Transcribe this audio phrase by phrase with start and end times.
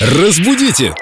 [0.00, 0.92] Разбудите!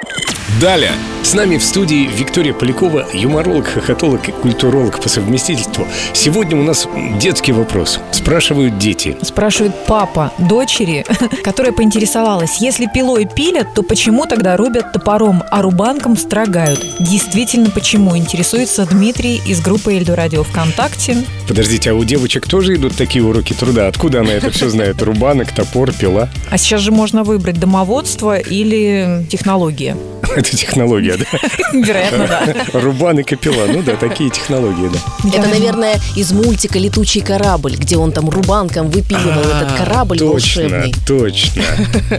[0.60, 0.92] Далее!
[1.24, 5.86] С нами в студии Виктория Полякова, юморолог, хохотолог и культуролог по совместительству.
[6.12, 6.86] Сегодня у нас
[7.18, 7.98] детский вопрос.
[8.12, 9.16] Спрашивают дети.
[9.22, 11.04] Спрашивает папа дочери,
[11.42, 16.78] которая поинтересовалась, если пилой пилят, то почему тогда рубят топором, а рубанком строгают?
[17.00, 18.16] Действительно, почему?
[18.16, 21.24] Интересуется Дмитрий из группы Эльдо Радио ВКонтакте.
[21.48, 23.88] Подождите, а у девочек тоже идут такие уроки труда?
[23.88, 25.02] Откуда она это все знает?
[25.02, 26.28] Рубанок, топор, пила?
[26.50, 29.96] А сейчас же можно выбрать домоводство или технология.
[30.36, 31.24] Это технология, да?
[31.72, 32.80] Вероятно, да.
[32.80, 33.66] Рубан и капела.
[33.66, 35.28] Ну да, такие технологии, да.
[35.38, 40.32] Это, наверное, из мультика «Летучий корабль», где он там рубанком выпиливал этот А, корабль точно,
[40.32, 40.94] волшебный.
[41.06, 41.62] Точно.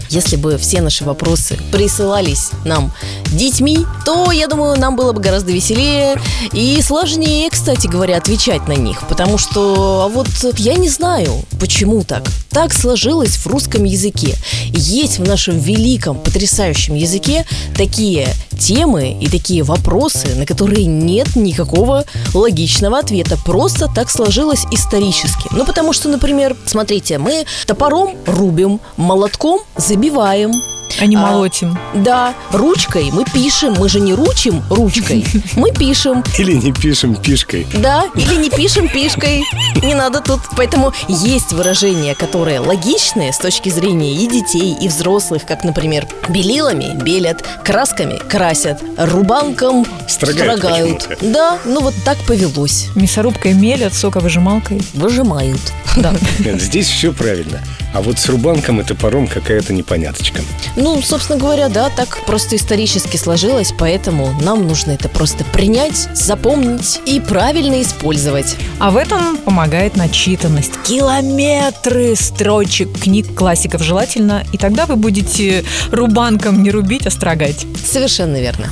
[0.08, 2.92] Если бы все наши вопросы присылались нам
[3.26, 6.14] детьми, то, я думаю, нам было бы гораздо веселее
[6.52, 9.02] и сложнее, кстати говоря, отвечать на них.
[9.08, 10.28] Потому что, а вот
[10.58, 12.22] я не знаю, почему так.
[12.50, 14.36] Так сложилось в русском языке.
[14.72, 17.44] Есть в нашем великом, потрясающем языке
[17.76, 23.36] такие темы и такие вопросы, на которые нет никакого логичного ответа.
[23.44, 25.48] Просто так сложилось исторически.
[25.50, 30.52] Ну, потому что, например, смотрите, мы топором рубим, молотком забиваем,
[31.00, 31.78] А не А, молотим.
[31.94, 36.24] да, ручкой мы пишем, мы же не ручим ручкой, мы пишем.
[36.38, 37.66] Или не пишем пишкой.
[37.74, 39.44] Да, или не пишем пишкой.
[39.82, 40.40] Не надо тут.
[40.56, 46.94] Поэтому есть выражения, которые логичные с точки зрения и детей, и взрослых, как, например, белилами
[47.02, 51.08] белят, красками красят, рубанком Строгают строгают.
[51.20, 52.88] Да, ну вот так повелось.
[52.94, 54.82] Мясорубкой мелят, соковыжималкой.
[54.94, 55.60] Выжимают.
[55.96, 56.14] Да.
[56.58, 57.60] Здесь все правильно.
[57.96, 60.42] А вот с рубанком и топором какая-то непоняточка.
[60.76, 67.00] Ну, собственно говоря, да, так просто исторически сложилось, поэтому нам нужно это просто принять, запомнить
[67.06, 68.54] и правильно использовать.
[68.80, 70.72] А в этом помогает начитанность.
[70.82, 77.64] Километры строчек книг классиков желательно, и тогда вы будете рубанком не рубить, а строгать.
[77.82, 78.68] Совершенно верно.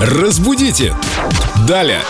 [0.00, 0.94] Разбудите!
[1.66, 2.02] Далее!